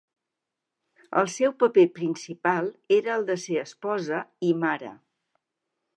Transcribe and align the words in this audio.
El 1.21 1.29
seu 1.33 1.53
paper 1.65 1.83
principal 1.99 2.71
era 2.97 3.13
el 3.19 3.29
de 3.31 3.39
ser 3.45 3.61
esposa 3.67 4.23
i 4.51 4.55
mare. 4.67 4.91